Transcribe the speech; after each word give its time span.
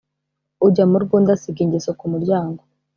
Ujya 0.65 0.83
mu 0.91 0.97
rw’undi 1.03 1.29
asiga 1.35 1.59
ingeso 1.65 1.89
ku 1.99 2.05
muryango 2.11 2.61